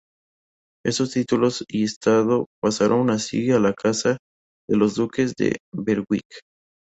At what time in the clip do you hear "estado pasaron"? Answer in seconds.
1.83-3.11